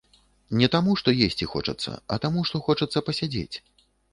[0.61, 3.55] Не таму, што есці хочацца, а таму, што хочацца пасядзець.